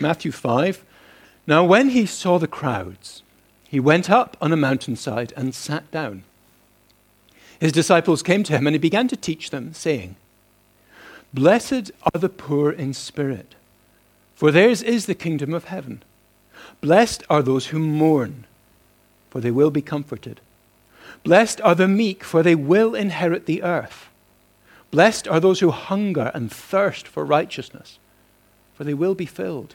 [0.00, 0.84] Matthew 5.
[1.46, 3.22] Now, when he saw the crowds,
[3.68, 6.24] he went up on a mountainside and sat down.
[7.60, 10.16] His disciples came to him, and he began to teach them, saying,
[11.34, 13.54] Blessed are the poor in spirit,
[14.34, 16.02] for theirs is the kingdom of heaven.
[16.80, 18.46] Blessed are those who mourn,
[19.28, 20.40] for they will be comforted.
[21.22, 24.08] Blessed are the meek, for they will inherit the earth.
[24.90, 27.98] Blessed are those who hunger and thirst for righteousness,
[28.74, 29.74] for they will be filled.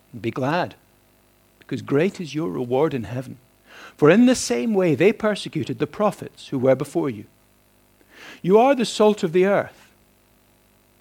[0.11, 0.75] and be glad,
[1.59, 3.37] because great is your reward in heaven.
[3.97, 7.25] For in the same way they persecuted the prophets who were before you.
[8.41, 9.89] You are the salt of the earth.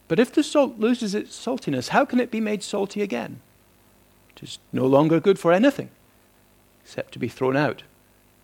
[0.09, 3.41] But if the salt loses its saltiness, how can it be made salty again?
[4.37, 5.91] It is no longer good for anything
[6.83, 7.83] except to be thrown out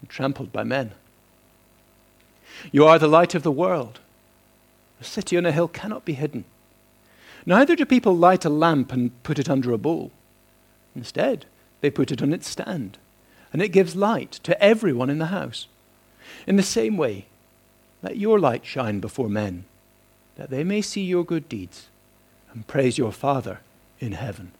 [0.01, 0.93] and trampled by men.
[2.71, 3.99] You are the light of the world.
[5.01, 6.45] A city on a hill cannot be hidden.
[7.45, 10.11] Neither do people light a lamp and put it under a bowl.
[10.97, 11.45] Instead,
[11.81, 12.99] they put it on its stand,
[13.53, 15.69] and it gives light to everyone in the house.
[16.47, 17.27] In the same way,
[18.03, 19.65] let your light shine before men,
[20.37, 21.87] that they may see your good deeds
[22.53, 23.61] and praise your Father
[24.01, 24.53] in heaven.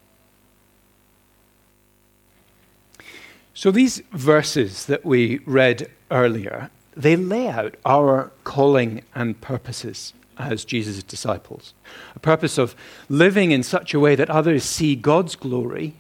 [3.55, 10.65] So, these verses that we read earlier they lay out our calling and purposes as
[10.65, 11.75] Jesus' disciples.
[12.15, 12.75] A purpose of
[13.09, 15.95] living in such a way that others see God's glory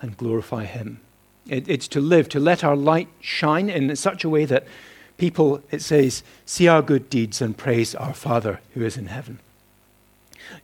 [0.00, 1.00] and glorify Him.
[1.48, 4.66] It, it's to live, to let our light shine in such a way that
[5.16, 9.40] people, it says, see our good deeds and praise our Father who is in heaven.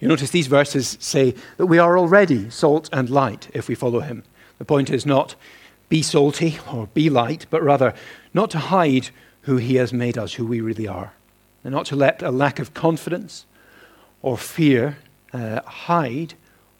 [0.00, 4.00] You notice these verses say that we are already salt and light if we follow
[4.00, 4.22] Him.
[4.58, 5.34] The point is not
[5.88, 7.94] be salty or be light, but rather
[8.32, 9.10] not to hide
[9.42, 11.12] who He has made us, who we really are.
[11.62, 13.46] And not to let a lack of confidence
[14.22, 14.98] or fear
[15.32, 16.34] uh, hide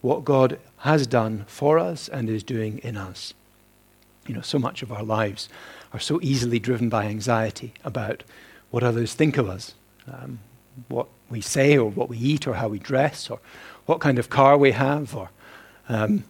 [0.04, 3.32] what God has done for us and is doing in us.
[4.26, 5.48] You know, so much of our lives
[5.94, 8.22] are so easily driven by anxiety about
[8.70, 9.72] what others think of us,
[10.06, 10.40] um,
[10.88, 13.38] what we say or what we eat or how we dress or
[13.86, 15.30] what kind of car we have or
[15.88, 16.24] um,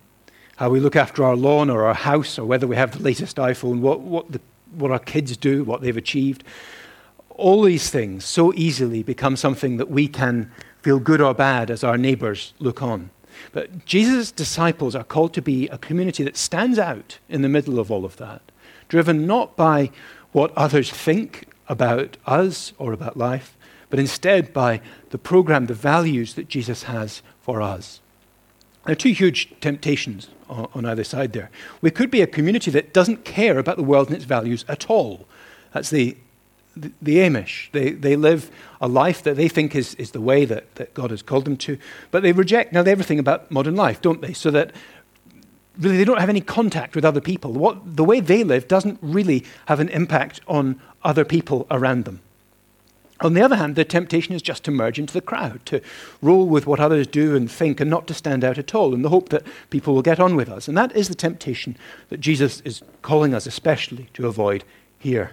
[0.55, 3.39] how we look after our lawn or our house or whether we have the latest
[3.39, 6.45] iPhone, what, what the what our kids do, what they've achieved.
[7.31, 11.83] All these things so easily become something that we can feel good or bad as
[11.83, 13.11] our neighbors look on.
[13.53, 17.79] But Jesus' disciples are called to be a community that stands out in the middle
[17.79, 18.43] of all of that,
[18.89, 19.91] driven not by
[20.33, 23.57] what others think about us or about life,
[23.91, 24.81] but instead by
[25.11, 28.01] the program, the values that Jesus has for us.
[28.85, 31.51] There are two huge temptations on, either side there.
[31.81, 34.91] We could be a community that doesn't care about the world and its values at
[34.91, 35.27] all.
[35.73, 36.17] That's the,
[36.77, 37.71] the, the Amish.
[37.73, 41.11] They, they live a life that they think is, is the way that, that God
[41.11, 41.79] has called them to,
[42.11, 44.33] but they reject now everything about modern life, don't they?
[44.33, 44.73] So that
[45.79, 47.53] really they don't have any contact with other people.
[47.53, 52.21] What, the way they live doesn't really have an impact on other people around them.
[53.21, 55.81] On the other hand, the temptation is just to merge into the crowd, to
[56.21, 59.03] roll with what others do and think, and not to stand out at all, in
[59.03, 60.67] the hope that people will get on with us.
[60.67, 61.77] And that is the temptation
[62.09, 64.65] that Jesus is calling us especially to avoid
[64.99, 65.33] here.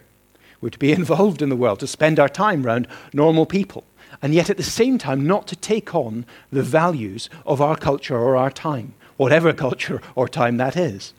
[0.61, 3.83] We're to be involved in the world, to spend our time around normal people,
[4.21, 8.17] and yet at the same time not to take on the values of our culture
[8.17, 11.13] or our time, whatever culture or time that is.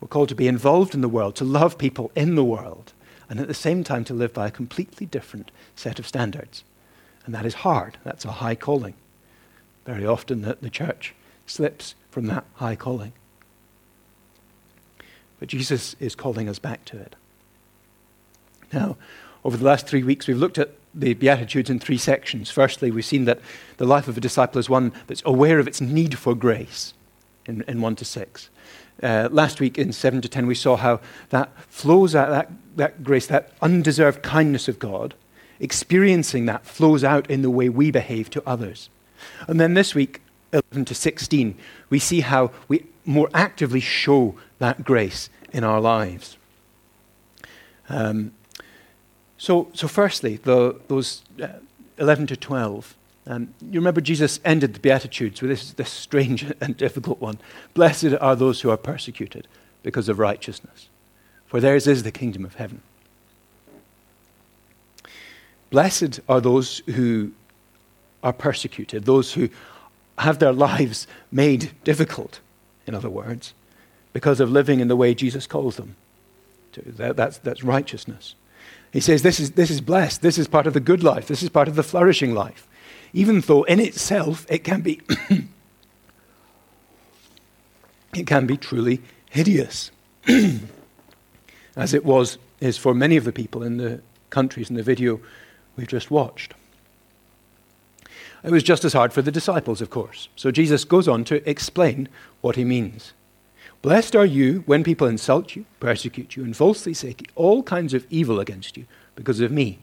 [0.00, 2.92] We're called to be involved in the world, to love people in the world
[3.28, 6.64] and at the same time to live by a completely different set of standards.
[7.26, 7.98] And that is hard.
[8.04, 8.94] That's a high calling.
[9.84, 11.14] Very often the church
[11.46, 13.12] slips from that high calling.
[15.38, 17.14] But Jesus is calling us back to it.
[18.72, 18.96] Now,
[19.44, 22.50] over the last three weeks, we've looked at the Beatitudes in three sections.
[22.50, 23.40] Firstly, we've seen that
[23.76, 26.94] the life of a disciple is one that's aware of its need for grace
[27.46, 28.50] in, in 1 to 6.
[29.02, 31.00] Uh, last week in 7 to 10, we saw how
[31.30, 35.14] that flows out, that, that grace, that undeserved kindness of God,
[35.60, 38.88] experiencing that flows out in the way we behave to others.
[39.46, 40.20] And then this week,
[40.52, 41.56] 11 to 16,
[41.90, 46.36] we see how we more actively show that grace in our lives.
[47.88, 48.32] Um,
[49.38, 51.48] so, so, firstly, the, those uh,
[51.96, 52.96] 11 to 12,
[53.28, 57.38] Um, you remember Jesus ended the Beatitudes with this, this strange and difficult one
[57.74, 59.46] Blessed are those who are persecuted
[59.82, 60.88] because of righteousness,
[61.46, 62.80] for theirs is the kingdom of heaven.
[65.70, 67.32] Blessed are those who
[68.22, 69.50] are persecuted, those who
[70.18, 72.40] have their lives made difficult,
[72.86, 73.54] in other words,
[74.12, 75.94] because of living in the way Jesus calls them.
[76.72, 78.34] That, that's, that's righteousness.
[78.92, 80.22] He says this is, this is blessed.
[80.22, 81.26] This is part of the good life.
[81.26, 82.66] This is part of the flourishing life.
[83.12, 85.00] Even though in itself it can be,
[88.14, 89.90] it can be truly hideous,
[91.76, 94.00] as it was is for many of the people in the
[94.30, 95.20] countries in the video
[95.76, 96.54] we've just watched.
[98.44, 100.28] It was just as hard for the disciples, of course.
[100.36, 102.08] So Jesus goes on to explain
[102.40, 103.12] what he means.
[103.82, 108.06] Blessed are you when people insult you, persecute you, and falsely say all kinds of
[108.10, 109.78] evil against you because of me.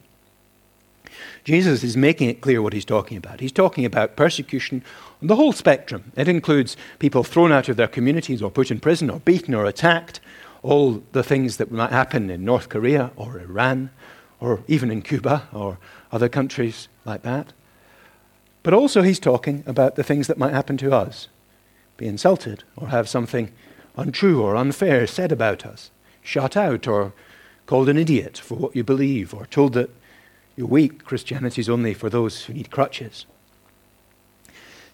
[1.43, 3.39] Jesus is making it clear what he's talking about.
[3.39, 4.83] He's talking about persecution
[5.21, 6.11] on the whole spectrum.
[6.17, 9.65] It includes people thrown out of their communities or put in prison or beaten or
[9.65, 10.19] attacked,
[10.61, 13.91] all the things that might happen in North Korea or Iran
[14.39, 15.77] or even in Cuba or
[16.11, 17.53] other countries like that.
[18.63, 21.27] But also, he's talking about the things that might happen to us
[21.97, 23.51] be insulted or have something
[23.97, 27.13] untrue or unfair said about us, shut out or
[27.65, 29.89] called an idiot for what you believe, or told that
[30.55, 33.25] you're weak, Christianity is only for those who need crutches.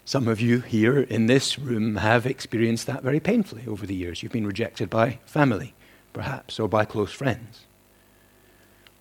[0.05, 4.23] Some of you here in this room have experienced that very painfully over the years.
[4.23, 5.73] You've been rejected by family,
[6.13, 7.65] perhaps, or by close friends.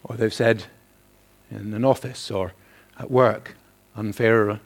[0.04, 0.64] Or they've said
[1.50, 2.52] in an office or
[2.98, 3.56] at work
[3.96, 4.60] unfair,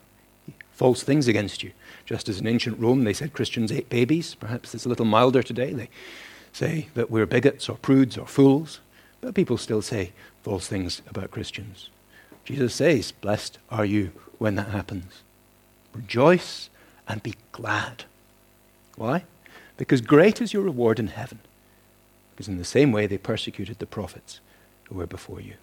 [0.75, 1.73] false things against you.
[2.05, 5.43] Just as in ancient Rome they said Christians ate babies, perhaps it's a little milder
[5.43, 5.73] today.
[5.73, 5.89] They
[6.53, 8.81] say that we're bigots or prudes or fools,
[9.21, 10.13] but people still say
[10.43, 11.89] false things about Christians.
[12.45, 15.23] Jesus says, Blessed are you when that happens.
[15.95, 16.69] Rejoice
[17.09, 18.05] and be glad.
[18.97, 19.25] Why?
[19.77, 21.39] Because great is your reward in heaven.
[22.33, 24.41] Because in the same way they persecuted the prophets
[24.85, 25.55] who were before you.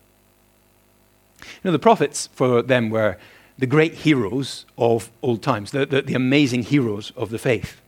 [1.41, 3.17] You know, the prophets for them were
[3.61, 7.79] the great heroes of old times, the, the, the, amazing heroes of the faith.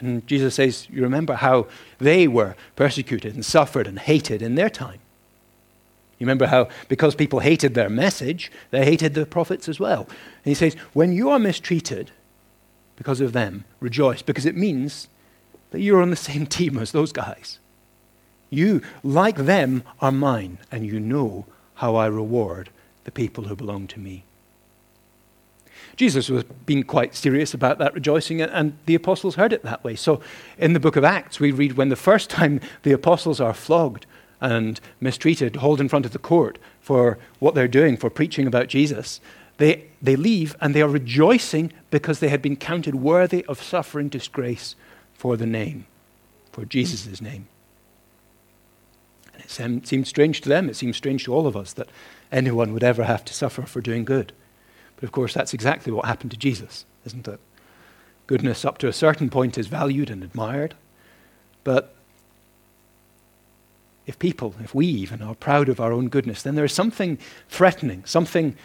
[0.00, 1.68] And Jesus says, You remember how
[1.98, 4.98] they were persecuted and suffered and hated in their time.
[6.18, 10.06] You remember how, because people hated their message, they hated the prophets as well.
[10.08, 12.10] And he says, When you are mistreated
[12.96, 15.06] because of them, rejoice, because it means
[15.70, 17.60] that you're on the same team as those guys.
[18.50, 22.70] You, like them, are mine, and you know how I reward
[23.04, 24.24] the people who belong to me.
[25.96, 29.96] Jesus was being quite serious about that rejoicing, and the apostles heard it that way.
[29.96, 30.20] So
[30.58, 34.06] in the book of Acts, we read when the first time the apostles are flogged
[34.40, 38.68] and mistreated, hauled in front of the court for what they're doing, for preaching about
[38.68, 39.20] Jesus,
[39.56, 44.10] they, they leave and they are rejoicing because they had been counted worthy of suffering
[44.10, 44.76] disgrace
[45.14, 45.86] for the name,
[46.52, 47.48] for Jesus' name.
[49.32, 51.88] And it seemed strange to them, it seems strange to all of us that
[52.30, 54.34] anyone would ever have to suffer for doing good.
[54.96, 57.38] But of course, that's exactly what happened to Jesus, isn't it?
[58.26, 60.74] Goodness up to a certain point is valued and admired.
[61.64, 61.94] But
[64.06, 67.18] if people, if we even, are proud of our own goodness, then there is something
[67.48, 68.56] threatening, something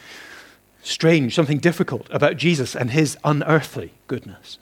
[0.84, 4.58] strange, something difficult about Jesus and his unearthly goodness.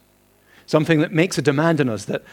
[0.65, 2.23] Something that makes a demand on us, that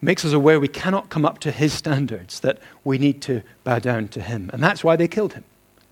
[0.00, 3.78] makes us aware we cannot come up to his standards, that we need to bow
[3.78, 4.50] down to him.
[4.52, 5.44] And that's why they killed him.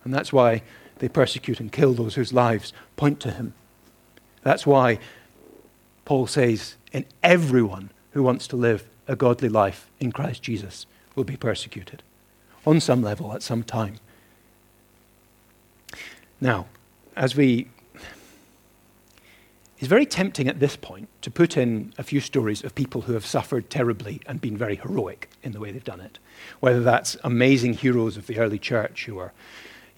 [0.05, 0.63] And that's why
[0.99, 3.55] they persecute and kill those whose lives point to him.
[4.43, 4.99] That's why
[6.05, 11.25] Paul says, in everyone who wants to live a godly life in Christ Jesus will
[11.25, 12.03] be persecuted
[12.67, 13.97] on some level at some time.
[16.41, 16.67] Now,
[17.17, 17.69] as we.
[19.79, 23.13] It's very tempting at this point to put in a few stories of people who
[23.13, 26.19] have suffered terribly and been very heroic in the way they've done it.
[26.59, 29.33] Whether that's amazing heroes of the early church who are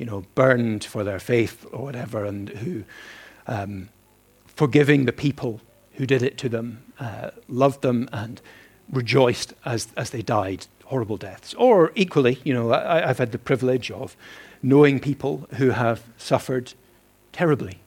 [0.01, 2.85] you know, burned for their faith or whatever, and who,
[3.47, 3.91] um,
[4.47, 5.61] forgiving the people
[5.97, 8.41] who did it to them, uh, loved them and
[8.91, 11.53] rejoiced as, as they died horrible deaths.
[11.53, 14.17] Or equally, you know, I, have had the privilege of
[14.63, 16.73] knowing people who have suffered
[17.33, 17.81] terribly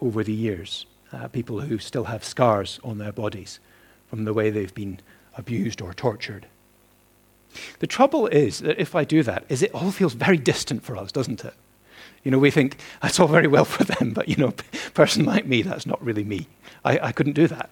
[0.00, 3.60] over the years, uh, people who still have scars on their bodies
[4.08, 4.98] from the way they've been
[5.36, 6.46] abused or tortured.
[7.80, 10.96] The trouble is that if I do that, is it all feels very distant for
[10.96, 11.54] us, doesn't it?
[12.24, 15.24] You know, we think that's all very well for them, but you know, a person
[15.24, 16.46] like me, that's not really me.
[16.84, 17.70] I, I couldn't do that.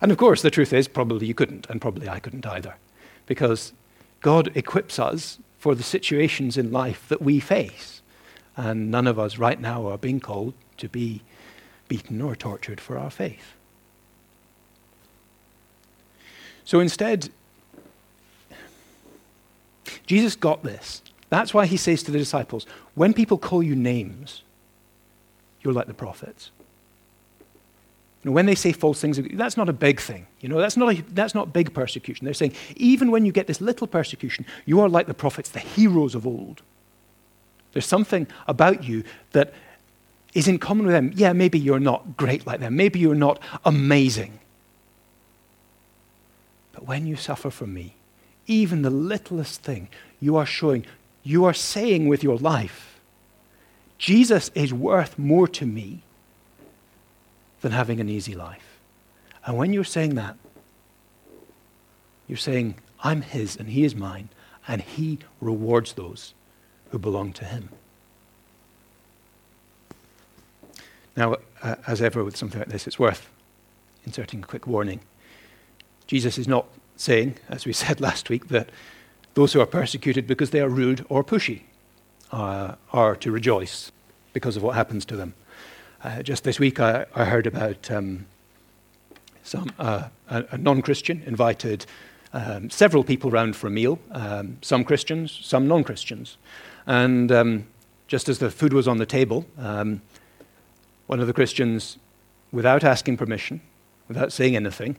[0.00, 2.76] And of course, the truth is, probably you couldn't, and probably I couldn't either,
[3.26, 3.72] because
[4.20, 8.02] God equips us for the situations in life that we face.
[8.56, 11.22] And none of us right now are being called to be
[11.88, 13.54] beaten or tortured for our faith.
[16.64, 17.30] So instead,
[20.06, 21.02] Jesus got this.
[21.30, 24.42] That's why he says to the disciples, when people call you names,
[25.62, 26.50] you're like the prophets.
[28.22, 30.26] When they say false things, that's not a big thing.
[30.40, 32.24] You know, that's not, a, that's not big persecution.
[32.24, 35.60] They're saying, even when you get this little persecution, you are like the prophets, the
[35.60, 36.62] heroes of old.
[37.72, 39.52] There's something about you that
[40.32, 41.12] is in common with them.
[41.14, 42.76] Yeah, maybe you're not great like them.
[42.76, 44.38] Maybe you're not amazing.
[46.72, 47.94] But when you suffer for me,
[48.46, 49.88] even the littlest thing,
[50.20, 50.84] you are showing,
[51.22, 53.00] you are saying with your life,
[53.98, 56.02] Jesus is worth more to me
[57.60, 58.78] than having an easy life.
[59.46, 60.36] And when you're saying that,
[62.28, 64.28] you're saying, I'm his and he is mine,
[64.66, 66.34] and he rewards those
[66.90, 67.68] who belong to him.
[71.16, 73.30] Now, uh, as ever with something like this, it's worth
[74.04, 75.00] inserting a quick warning.
[76.06, 78.70] Jesus is not saying, as we said last week, that
[79.34, 81.62] those who are persecuted because they are rude or pushy
[82.32, 83.90] uh, are to rejoice
[84.32, 85.34] because of what happens to them.
[86.02, 88.26] Uh, just this week, I, I heard about um,
[89.42, 91.86] some, uh, a, a non Christian invited
[92.32, 96.36] um, several people round for a meal, um, some Christians, some non Christians.
[96.86, 97.66] And um,
[98.06, 100.02] just as the food was on the table, um,
[101.06, 101.96] one of the Christians,
[102.52, 103.60] without asking permission,
[104.08, 104.96] without saying anything,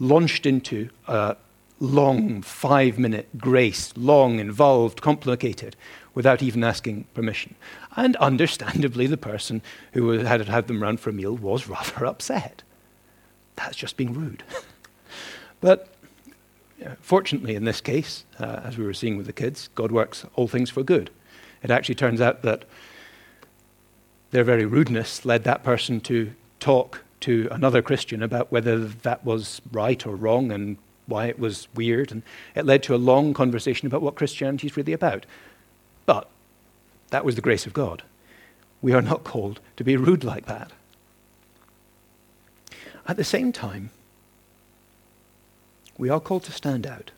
[0.00, 1.36] launched into a
[1.78, 5.76] long five minute grace, long, involved, complicated,
[6.14, 7.54] without even asking permission.
[7.96, 12.62] And understandably, the person who had had them round for a meal was rather upset.
[13.56, 14.42] That's just being rude.
[15.60, 15.88] but
[17.00, 20.48] fortunately, in this case, uh, as we were seeing with the kids, God works all
[20.48, 21.10] things for good.
[21.62, 22.64] It actually turns out that
[24.30, 29.60] their very rudeness led that person to talk to another Christian about whether that was
[29.72, 32.10] right or wrong and why it was weird.
[32.12, 32.22] And
[32.54, 35.26] it led to a long conversation about what Christianity is really about.
[36.06, 36.28] But
[37.10, 38.02] that was the grace of God.
[38.82, 40.72] We are not called to be rude like that.
[43.06, 43.90] At the same time,
[45.98, 47.10] we are called to stand out.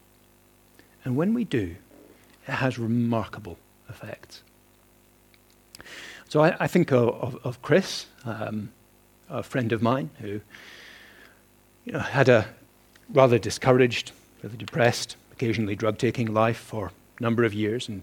[1.04, 1.76] And when we do,
[2.48, 4.42] it has remarkable effects.
[6.28, 8.70] So I, I think of, of, of Chris, um,
[9.32, 10.40] a friend of mine who
[11.84, 12.46] you know, had a
[13.12, 14.12] rather discouraged,
[14.42, 18.02] rather depressed, occasionally drug taking life for a number of years and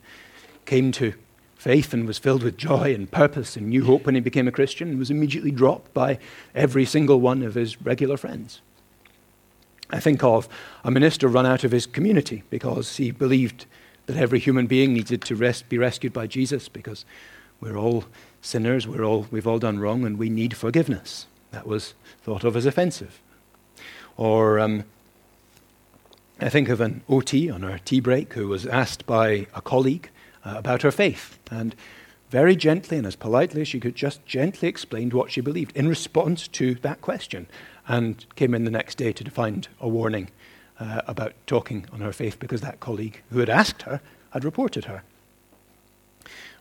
[0.66, 1.14] came to
[1.56, 4.52] faith and was filled with joy and purpose and new hope when he became a
[4.52, 6.18] Christian and was immediately dropped by
[6.56, 8.62] every single one of his regular friends.
[9.90, 10.48] I think of
[10.84, 13.66] a minister run out of his community because he believed
[14.06, 17.06] that every human being needed to rest, be rescued by Jesus because
[17.60, 18.06] we're all
[18.42, 21.28] sinners, we're all, we've all done wrong, and we need forgiveness.
[21.52, 23.22] That was thought of as offensive.
[24.18, 24.84] Or um,
[26.40, 30.10] I think of an OT on her tea break who was asked by a colleague
[30.46, 31.40] uh, about her faith.
[31.52, 31.76] And
[32.30, 35.88] very gently and as politely as she could, just gently explained what she believed in
[35.88, 37.48] response to that question.
[37.88, 40.30] And came in the next day to find a warning
[40.80, 44.00] uh, about talking on her faith because that colleague who had asked her
[44.32, 45.04] had reported her.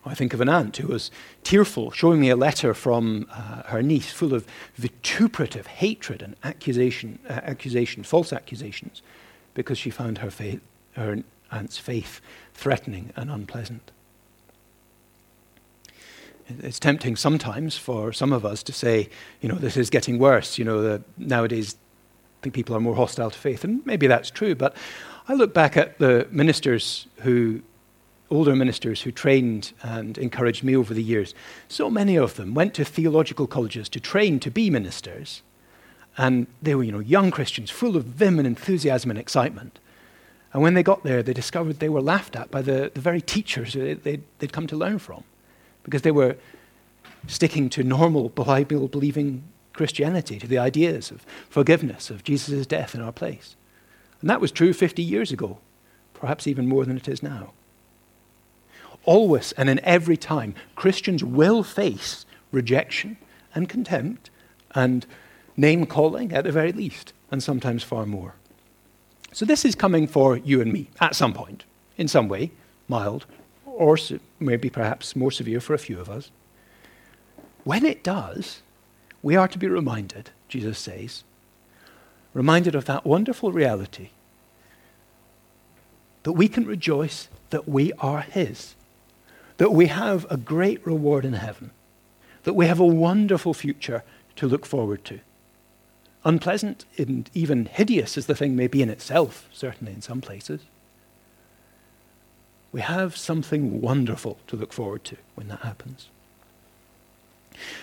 [0.05, 1.11] I think of an aunt who was
[1.45, 7.19] tearful, showing me a letter from uh, her niece full of vituperative hatred and accusation,
[7.29, 9.03] uh, accusation, false accusations,
[9.55, 10.61] because she found her, faith,
[10.93, 12.21] her aunt's faith
[12.55, 13.91] threatening and unpleasant.
[16.49, 19.11] It's tempting sometimes for some of us to say,
[19.43, 20.57] you know, this is getting worse.
[20.57, 21.77] You know, the, nowadays
[22.41, 24.55] I think people are more hostile to faith, and maybe that's true.
[24.55, 24.75] But
[25.27, 27.63] I look back at the ministers who
[28.31, 31.35] older ministers who trained and encouraged me over the years,
[31.69, 35.43] so many of them went to theological colleges to train to be ministers.
[36.17, 39.79] And they were, you know, young Christians, full of vim and enthusiasm and excitement.
[40.53, 43.21] And when they got there, they discovered they were laughed at by the, the very
[43.21, 45.25] teachers they'd, they'd come to learn from
[45.85, 46.37] because they were
[47.27, 53.01] sticking to normal Bible believing Christianity, to the ideas of forgiveness, of Jesus' death in
[53.01, 53.55] our place.
[54.21, 55.59] And that was true 50 years ago,
[56.15, 57.53] perhaps even more than it is now
[59.09, 63.17] always and in every time, Christians will face rejection
[63.55, 64.29] and contempt
[64.75, 65.07] and
[65.57, 68.35] name calling at the very least, and sometimes far more.
[69.33, 71.65] So, this is coming for you and me at some point,
[71.97, 72.53] in some way,
[72.87, 73.25] mild,
[73.65, 73.97] or
[74.39, 76.31] maybe perhaps more severe for a few of us.
[77.65, 78.63] When it does,
[79.23, 81.25] we are to be reminded, Jesus says,
[82.35, 84.11] reminded of that wonderful reality
[86.25, 88.75] that we can rejoice that we are His
[89.59, 91.71] that we have a great reward in heaven,
[92.45, 94.03] that we have a wonderful future
[94.37, 95.21] to look forward to.
[96.25, 100.63] Unpleasant and even hideous as the thing may be in itself, certainly in some places.
[102.73, 106.09] We have something wonderful to look forward to when that happens.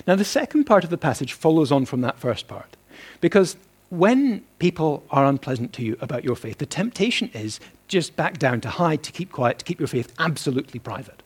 [0.08, 2.78] Now, the second part of the passage follows on from that first part,
[3.20, 3.58] because
[3.90, 8.62] when people are unpleasant to you about your faith, the temptation is just back down
[8.62, 11.22] to hide, to keep quiet, to keep your faith absolutely private.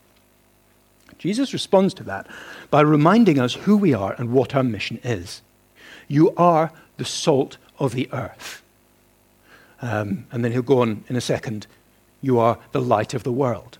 [1.17, 2.27] Jesus responds to that
[2.69, 5.41] by reminding us who we are and what our mission is.
[6.07, 8.61] You are the salt of the earth.
[9.81, 11.67] Um, and then he'll go on in a second.
[12.21, 13.77] You are the light of the world.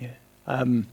[0.00, 0.10] Yeah.
[0.46, 0.86] Um,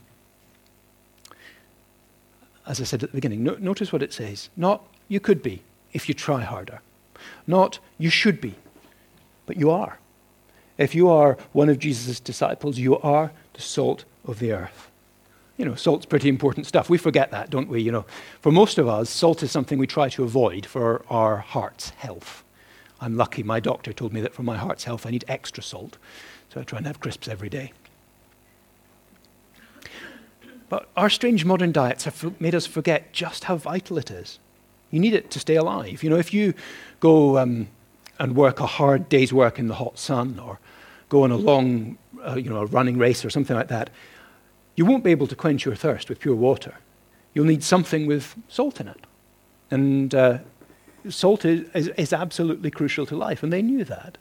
[2.66, 4.48] as I said at the beginning, no, notice what it says.
[4.56, 6.80] Not you could be if you try harder.
[7.46, 8.54] Not you should be,
[9.46, 9.98] but you are.
[10.78, 14.90] If you are one of Jesus' disciples, you are the salt of the earth.
[15.56, 16.90] You know, salt's pretty important stuff.
[16.90, 17.80] We forget that, don't we?
[17.80, 18.06] You know,
[18.40, 22.42] for most of us, salt is something we try to avoid for our heart's health.
[23.00, 25.98] I'm lucky my doctor told me that for my heart's health I need extra salt,
[26.52, 27.72] so I try and have crisps every day.
[30.68, 34.38] But our strange modern diets have made us forget just how vital it is.
[34.90, 36.02] You need it to stay alive.
[36.02, 36.54] You know, if you
[37.00, 37.68] go um,
[38.18, 40.58] and work a hard day's work in the hot sun or
[41.08, 43.90] go on a long, uh, you know, a running race or something like that,
[44.76, 46.74] you won't be able to quench your thirst with pure water.
[47.32, 49.06] You'll need something with salt in it.
[49.70, 50.38] And uh,
[51.08, 54.18] salt is, is, is, absolutely crucial to life, and they knew that.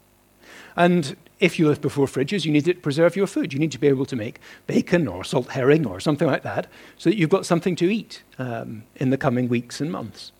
[0.75, 3.53] And if you live before fridges, you need to preserve your food.
[3.53, 6.67] You need to be able to make bacon or salt herring or something like that
[6.97, 10.31] so that you've got something to eat um, in the coming weeks and months.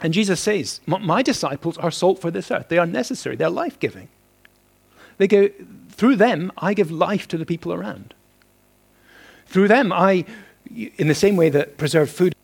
[0.00, 2.68] And Jesus says, My disciples are salt for this earth.
[2.68, 4.08] They are necessary, they're life giving.
[5.16, 5.48] They go,
[5.90, 8.14] through them, I give life to the people around.
[9.46, 10.24] Through them, I,
[10.74, 12.34] in the same way that preserved food,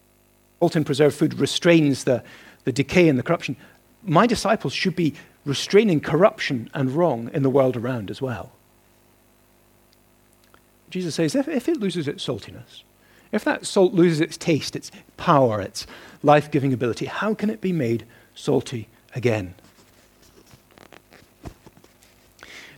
[0.61, 2.23] salt and preserved food restrains the,
[2.65, 3.57] the decay and the corruption,
[4.03, 5.15] my disciples should be
[5.45, 8.53] restraining corruption and wrong in the world around as well.
[10.91, 12.83] Jesus says if, if it loses its saltiness,
[13.33, 15.87] if that salt loses its taste, its power, its
[16.23, 19.55] life giving ability, how can it be made salty again?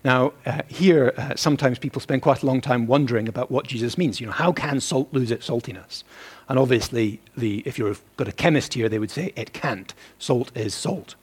[0.04, 3.96] Now, uh, here, uh, sometimes people spend quite a long time wondering about what Jesus
[3.96, 4.20] means.
[4.20, 6.02] You know, how can salt lose its saltiness?
[6.48, 9.94] And obviously, the, if you've got a chemist here, they would say it can't.
[10.18, 11.14] Salt is salt.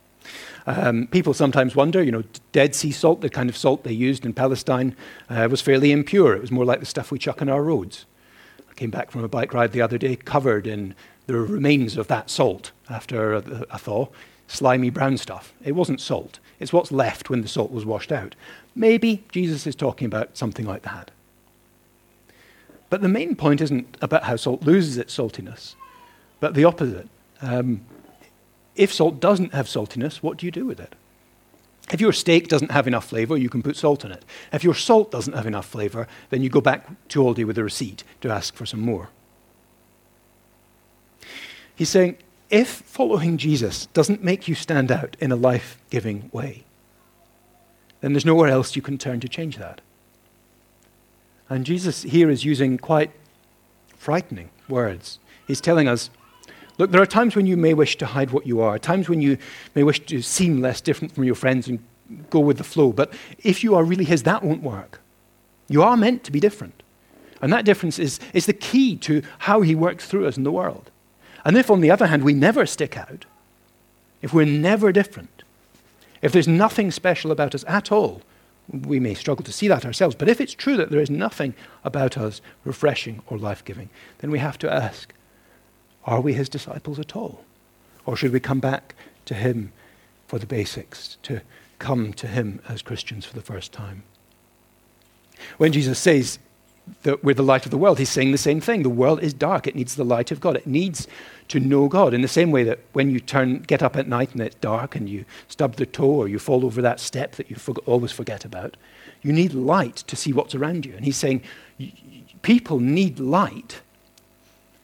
[0.65, 4.25] Um, people sometimes wonder, you know, Dead Sea salt, the kind of salt they used
[4.25, 4.95] in Palestine,
[5.29, 6.35] uh, was fairly impure.
[6.35, 8.05] It was more like the stuff we chuck on our roads.
[8.69, 12.07] I came back from a bike ride the other day covered in the remains of
[12.07, 14.07] that salt after a, a thaw,
[14.47, 15.53] slimy brown stuff.
[15.63, 16.39] It wasn't salt.
[16.59, 18.35] It's what's left when the salt was washed out.
[18.75, 21.11] Maybe Jesus is talking about something like that.
[22.89, 25.75] But the main point isn't about how salt loses its saltiness,
[26.39, 27.07] but the opposite.
[27.41, 27.81] Um,
[28.75, 30.95] if salt doesn't have saltiness, what do you do with it?
[31.91, 34.23] If your steak doesn't have enough flavor, you can put salt in it.
[34.53, 37.63] If your salt doesn't have enough flavor, then you go back to Aldi with a
[37.63, 39.09] receipt to ask for some more.
[41.75, 42.17] He's saying,
[42.49, 46.63] if following Jesus doesn't make you stand out in a life giving way,
[48.01, 49.81] then there's nowhere else you can turn to change that.
[51.49, 53.11] And Jesus here is using quite
[53.97, 55.19] frightening words.
[55.47, 56.09] He's telling us
[56.77, 59.21] look, there are times when you may wish to hide what you are, times when
[59.21, 59.37] you
[59.75, 61.83] may wish to seem less different from your friends and
[62.29, 62.93] go with the flow.
[62.93, 65.01] But if you are really His, that won't work.
[65.67, 66.81] You are meant to be different.
[67.41, 70.51] And that difference is, is the key to how He works through us in the
[70.51, 70.89] world.
[71.45, 73.25] And if, on the other hand, we never stick out,
[74.21, 75.43] if we're never different,
[76.21, 78.21] if there's nothing special about us at all,
[78.71, 80.15] we may struggle to see that ourselves.
[80.15, 84.31] But if it's true that there is nothing about us refreshing or life giving, then
[84.31, 85.13] we have to ask
[86.05, 87.43] are we his disciples at all?
[88.05, 89.71] Or should we come back to him
[90.27, 91.41] for the basics, to
[91.77, 94.03] come to him as Christians for the first time?
[95.57, 96.39] When Jesus says,
[97.03, 97.99] that we're the light of the world.
[97.99, 98.83] He's saying the same thing.
[98.83, 99.67] The world is dark.
[99.67, 100.55] It needs the light of God.
[100.55, 101.07] It needs
[101.49, 102.13] to know God.
[102.13, 104.95] In the same way that when you turn, get up at night and it's dark
[104.95, 108.45] and you stub the toe or you fall over that step that you always forget
[108.45, 108.77] about,
[109.21, 110.95] you need light to see what's around you.
[110.95, 111.41] And he's saying
[112.41, 113.81] people need light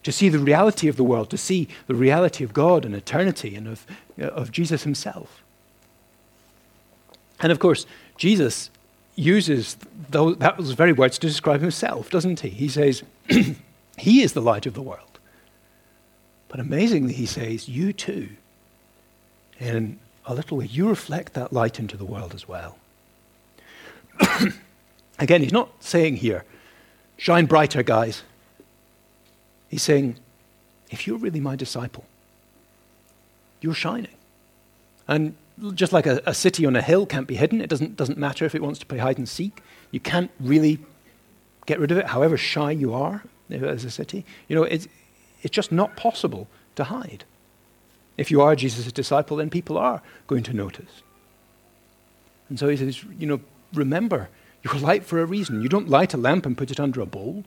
[0.04, 3.56] to see the reality of the world, to see the reality of God and eternity
[3.56, 3.86] and of,
[4.20, 5.42] of Jesus himself.
[7.40, 7.86] And of course,
[8.18, 8.70] Jesus
[9.16, 9.78] uses
[10.10, 12.50] those, those very words to describe himself, doesn't he?
[12.50, 13.04] He says,
[13.98, 15.20] He is the light of the world.
[16.48, 18.30] But amazingly, he says, You too,
[19.60, 22.78] in a little way, you reflect that light into the world as well.
[25.20, 26.44] Again, he's not saying here,
[27.18, 28.24] shine brighter, guys.
[29.70, 30.18] He's saying,
[30.90, 32.06] if you're really my disciple,
[33.62, 34.16] you're shining.
[35.08, 35.36] And
[35.74, 38.46] just like a, a, city on a hill can't be hidden, it doesn't, doesn't matter
[38.46, 39.62] if it wants to play hide and seek.
[39.92, 40.80] You can't really
[41.66, 44.26] get rid of it, however shy you are as a city.
[44.48, 44.88] You know, it's,
[45.42, 47.24] it's just not possible to hide.
[48.18, 51.04] If you are Jesus' disciple, then people are going to notice.
[52.50, 53.42] And so he says, you know,
[53.74, 54.30] remember,
[54.64, 55.62] you're light for a reason.
[55.62, 57.44] You don't light a lamp and put it under a bowl.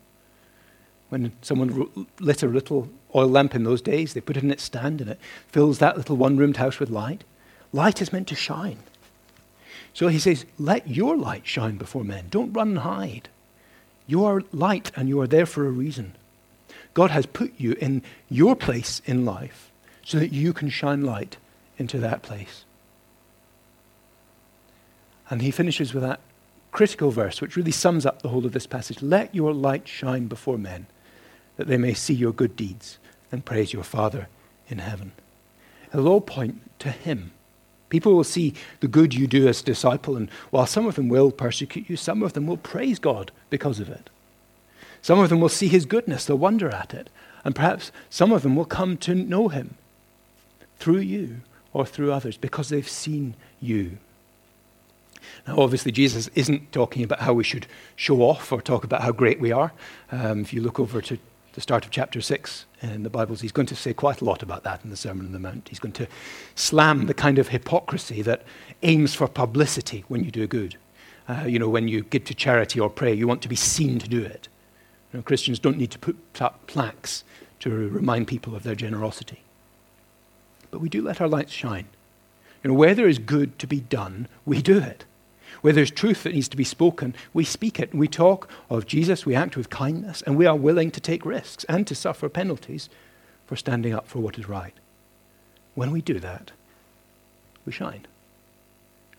[1.08, 4.62] When someone lit a little oil lamp in those days, they put it in its
[4.62, 7.24] stand and it fills that little one roomed house with light.
[7.72, 8.78] Light is meant to shine.
[9.92, 12.26] So he says, Let your light shine before men.
[12.30, 13.28] Don't run and hide.
[14.06, 16.14] You are light and you are there for a reason.
[16.94, 19.70] God has put you in your place in life
[20.02, 21.36] so that you can shine light
[21.76, 22.64] into that place.
[25.30, 26.20] And he finishes with that
[26.72, 30.26] critical verse, which really sums up the whole of this passage Let your light shine
[30.26, 30.86] before men,
[31.56, 32.98] that they may see your good deeds
[33.30, 34.28] and praise your Father
[34.68, 35.12] in heaven.
[35.92, 37.32] It'll all point to him.
[37.88, 41.08] People will see the good you do as a disciple, and while some of them
[41.08, 44.10] will persecute you, some of them will praise God because of it.
[45.00, 47.08] Some of them will see his goodness, they'll wonder at it,
[47.44, 49.76] and perhaps some of them will come to know him
[50.78, 51.40] through you
[51.72, 53.98] or through others because they've seen you.
[55.46, 59.12] Now, obviously, Jesus isn't talking about how we should show off or talk about how
[59.12, 59.72] great we are.
[60.10, 61.18] Um, if you look over to
[61.52, 64.42] the start of chapter 6 in the Bibles, he's going to say quite a lot
[64.42, 65.68] about that in the Sermon on the Mount.
[65.68, 66.06] He's going to
[66.54, 68.42] slam the kind of hypocrisy that
[68.82, 70.76] aims for publicity when you do good.
[71.28, 73.98] Uh, you know, when you give to charity or pray, you want to be seen
[73.98, 74.48] to do it.
[75.12, 77.24] You know, Christians don't need to put up plaques
[77.60, 79.42] to remind people of their generosity.
[80.70, 81.86] But we do let our lights shine.
[82.62, 85.04] You know, where there is good to be done, we do it.
[85.60, 87.94] Where there's truth that needs to be spoken, we speak it.
[87.94, 91.64] We talk of Jesus, we act with kindness, and we are willing to take risks
[91.64, 92.88] and to suffer penalties
[93.46, 94.74] for standing up for what is right.
[95.74, 96.52] When we do that,
[97.64, 98.06] we shine.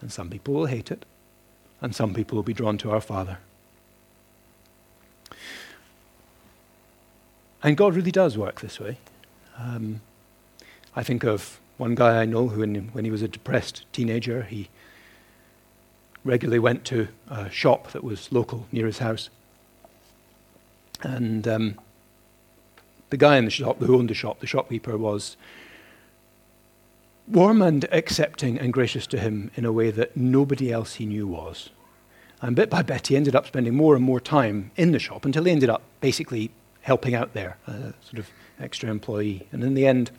[0.02, 1.06] And some people will hate it,
[1.82, 3.40] and some people will be drawn to our Father.
[7.62, 8.98] And God really does work this way.
[9.58, 10.02] Um,
[10.96, 14.70] I think of one guy I know who, when he was a depressed teenager, he
[16.24, 19.30] regularly went to a shop that was local near his house.
[21.02, 21.80] And um,
[23.10, 25.38] the guy in the shop, who owned the shop, the shopkeeper, was
[27.28, 31.28] warm and accepting and gracious to him in a way that nobody else he knew
[31.28, 31.70] was.
[32.42, 35.26] And bit by bit, he ended up spending more and more time in the shop
[35.26, 36.52] until he ended up basically
[36.82, 38.30] helping out there, a sort of
[38.60, 39.48] extra employee.
[39.52, 40.12] And in the end,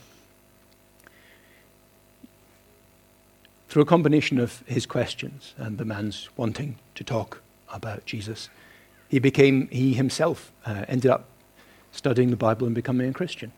[3.71, 7.41] through a combination of his questions and the man's wanting to talk
[7.73, 8.51] about Jesus,
[9.09, 11.27] he became, he himself uh, ended up
[11.93, 13.53] studying the Bible and becoming a Christian.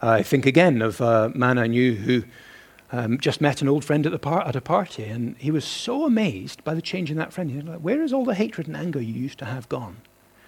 [0.00, 2.22] I think again of a man I knew who
[2.92, 5.64] um, just met an old friend at, the par- at a party, and he was
[5.64, 7.50] so amazed by the change in that friend.
[7.50, 9.96] He was like, Where is all the hatred and anger you used to have gone?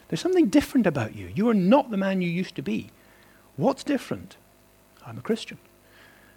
[0.06, 1.32] There's something different about you.
[1.34, 2.90] You are not the man you used to be.
[3.56, 4.36] What's different?
[5.04, 5.58] I'm a Christian.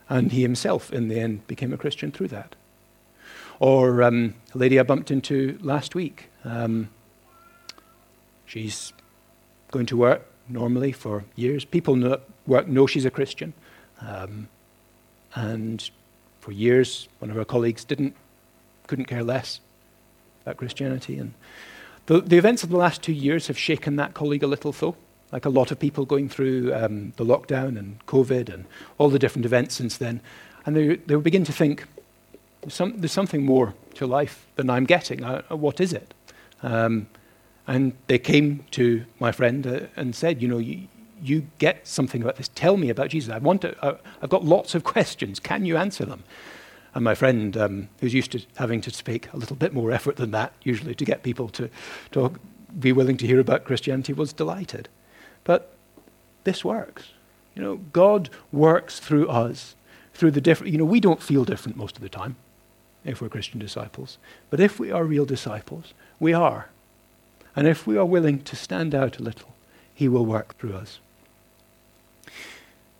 [0.10, 2.56] And he himself, in the end, became a Christian through that.
[3.60, 6.30] Or um, a lady I bumped into last week.
[6.44, 6.90] Um,
[8.46, 8.92] she's
[9.70, 11.64] going to work normally for years.
[11.64, 13.54] People know, work know she's a Christian.
[14.02, 14.48] Um,
[15.36, 15.88] and
[16.40, 18.16] for years, one of her colleagues didn't,
[18.88, 19.60] couldn't care less
[20.42, 21.20] about Christianity.
[21.20, 21.34] And
[22.08, 24.96] the, the events of the last two years have shaken that colleague a little, though
[25.32, 28.66] like a lot of people going through um, the lockdown and COVID and
[28.98, 30.22] all the different events since then.
[30.66, 31.86] And they, they begin to think,
[32.62, 35.24] there's, some, there's something more to life than I'm getting.
[35.24, 36.14] Uh, uh, what is it?
[36.64, 37.08] Um,
[37.68, 40.88] and they came to my friend uh, and said, you know, you,
[41.22, 42.50] you get something about this.
[42.56, 43.32] Tell me about Jesus.
[43.32, 45.40] I want to, uh, I've got lots of questions.
[45.40, 46.24] Can you answer them?
[46.96, 50.16] And my friend, um, who's used to having to speak a little bit more effort
[50.16, 51.70] than that, usually to get people to
[52.12, 52.40] talk,
[52.80, 54.90] be willing to hear about Christianity, was delighted.
[55.50, 55.74] But
[56.44, 57.06] this works.
[57.56, 59.74] You know, God works through us,
[60.14, 62.36] through the different, you know, we don't feel different most of the time
[63.04, 64.20] if we're Christian disciples.
[64.52, 66.70] But if we are real disciples, we are.
[67.56, 69.56] And if we are willing to stand out a little,
[69.96, 71.00] He will work through us.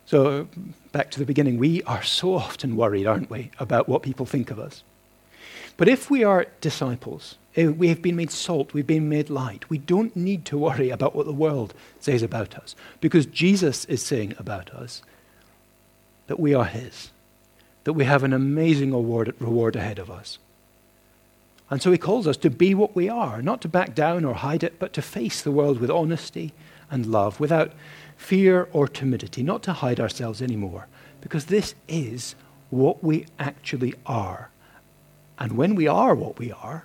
[0.04, 0.48] So,
[0.90, 4.50] back to the beginning, we are so often worried, aren't we, about what people think
[4.50, 4.82] of us.
[5.76, 9.68] But if we are disciples, Eh, we have been made salt, we've been made light.
[9.68, 14.04] We don't need to worry about what the world says about us because Jesus is
[14.04, 15.02] saying about us
[16.28, 17.10] that we are His,
[17.84, 20.38] that we have an amazing reward, reward ahead of us.
[21.68, 24.34] And so He calls us to be what we are, not to back down or
[24.34, 26.52] hide it, but to face the world with honesty
[26.88, 27.72] and love without
[28.16, 30.86] fear or timidity, not to hide ourselves anymore,
[31.20, 32.36] because this is
[32.70, 34.50] what we actually are.
[35.38, 36.84] And when we are what we are,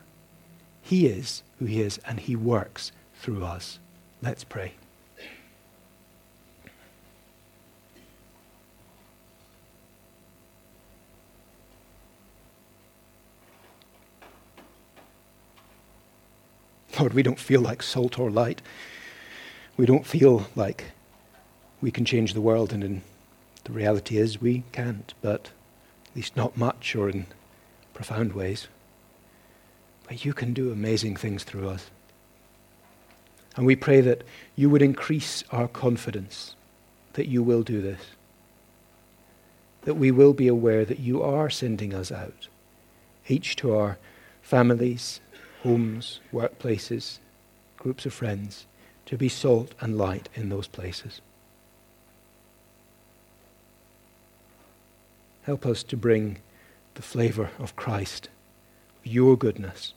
[0.85, 3.79] He is who He is, and He works through us.
[4.21, 4.73] Let's pray.
[16.99, 18.61] Lord, we don't feel like salt or light.
[19.77, 20.91] We don't feel like
[21.81, 23.01] we can change the world, and in,
[23.63, 25.49] the reality is we can't, but
[26.05, 27.25] at least not much or in
[27.95, 28.67] profound ways.
[30.07, 31.89] But you can do amazing things through us.
[33.55, 34.23] And we pray that
[34.55, 36.55] you would increase our confidence
[37.13, 38.01] that you will do this,
[39.83, 42.47] that we will be aware that you are sending us out,
[43.27, 43.97] each to our
[44.41, 45.21] families,
[45.63, 47.19] homes, workplaces,
[47.77, 48.65] groups of friends,
[49.05, 51.21] to be salt and light in those places.
[55.43, 56.39] Help us to bring
[56.95, 58.29] the flavor of Christ,
[59.05, 59.93] your goodness,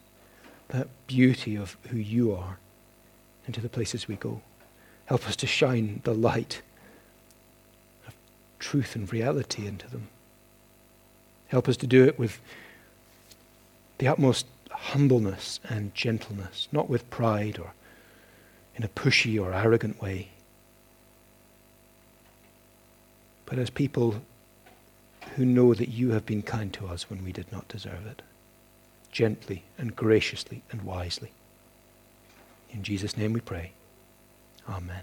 [0.68, 2.58] that beauty of who you are
[3.46, 4.42] into the places we go.
[5.06, 6.62] Help us to shine the light
[8.06, 8.14] of
[8.58, 10.08] truth and reality into them.
[11.48, 12.40] Help us to do it with
[13.96, 17.72] the utmost humbleness and gentleness, not with pride or
[18.76, 20.28] in a pushy or arrogant way,
[23.46, 24.22] but as people
[25.36, 28.22] who know that you have been kind to us when we did not deserve it,
[29.10, 31.32] gently and graciously and wisely.
[32.70, 33.72] In Jesus' name we pray.
[34.68, 35.02] Amen.